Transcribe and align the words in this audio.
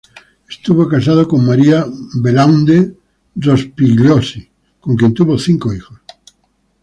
Estuvo 0.49 0.87
casado 0.89 1.27
con 1.27 1.45
María 1.45 1.85
Belaúnde 2.15 2.95
Rospigliosi, 3.35 4.49
con 4.79 4.95
quien 4.95 5.13
tuvo 5.13 5.37
cinco 5.37 5.71
hijos. 5.75 5.99